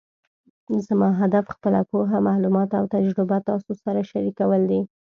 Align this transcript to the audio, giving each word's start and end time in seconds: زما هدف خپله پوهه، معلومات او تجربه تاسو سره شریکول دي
زما 0.87 1.09
هدف 1.21 1.45
خپله 1.55 1.81
پوهه، 1.89 2.17
معلومات 2.29 2.69
او 2.79 2.85
تجربه 2.95 3.37
تاسو 3.47 3.71
سره 3.83 4.01
شریکول 4.09 4.61
دي 4.69 4.81